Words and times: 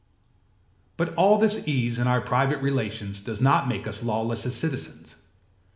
But 0.97 1.13
all 1.13 1.37
this 1.37 1.67
ease 1.67 1.99
in 1.99 2.07
our 2.07 2.21
private 2.21 2.59
relations 2.59 3.19
does 3.19 3.39
not 3.39 3.67
make 3.69 3.85
us 3.85 4.01
lawless 4.01 4.47
as 4.47 4.55
citizens. 4.55 5.17